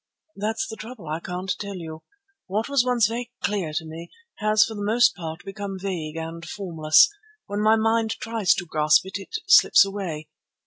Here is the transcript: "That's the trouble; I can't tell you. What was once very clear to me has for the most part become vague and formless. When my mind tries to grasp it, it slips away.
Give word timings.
"That's 0.35 0.65
the 0.67 0.77
trouble; 0.77 1.07
I 1.07 1.19
can't 1.19 1.55
tell 1.59 1.75
you. 1.75 2.01
What 2.47 2.67
was 2.67 2.83
once 2.83 3.05
very 3.05 3.31
clear 3.43 3.71
to 3.73 3.85
me 3.85 4.09
has 4.39 4.63
for 4.65 4.73
the 4.73 4.81
most 4.83 5.13
part 5.15 5.45
become 5.45 5.77
vague 5.77 6.15
and 6.15 6.43
formless. 6.43 7.07
When 7.45 7.61
my 7.61 7.75
mind 7.75 8.15
tries 8.19 8.55
to 8.55 8.65
grasp 8.65 9.05
it, 9.05 9.17
it 9.19 9.35
slips 9.45 9.85
away. 9.85 10.27